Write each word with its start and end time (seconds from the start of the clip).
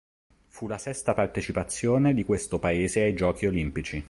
Fu 0.47 0.65
la 0.65 0.79
sesta 0.79 1.13
partecipazione 1.13 2.15
di 2.15 2.23
questo 2.25 2.57
paese 2.57 3.01
ai 3.01 3.13
Giochi 3.13 3.45
Olimpici. 3.45 3.99